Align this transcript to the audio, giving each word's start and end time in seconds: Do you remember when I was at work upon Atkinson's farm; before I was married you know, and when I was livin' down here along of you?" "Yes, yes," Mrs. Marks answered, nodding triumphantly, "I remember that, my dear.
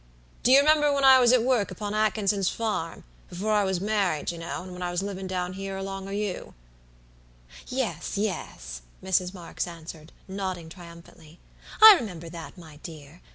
Do 0.41 0.51
you 0.51 0.57
remember 0.57 0.91
when 0.91 1.03
I 1.03 1.19
was 1.19 1.31
at 1.31 1.43
work 1.43 1.69
upon 1.69 1.93
Atkinson's 1.93 2.49
farm; 2.49 3.03
before 3.29 3.51
I 3.51 3.63
was 3.63 3.79
married 3.79 4.31
you 4.31 4.39
know, 4.39 4.63
and 4.63 4.71
when 4.73 4.81
I 4.81 4.89
was 4.89 5.03
livin' 5.03 5.27
down 5.27 5.53
here 5.53 5.77
along 5.77 6.07
of 6.07 6.15
you?" 6.15 6.55
"Yes, 7.67 8.17
yes," 8.17 8.81
Mrs. 9.03 9.31
Marks 9.31 9.67
answered, 9.67 10.11
nodding 10.27 10.69
triumphantly, 10.69 11.37
"I 11.83 11.93
remember 11.93 12.29
that, 12.29 12.57
my 12.57 12.77
dear. 12.77 13.21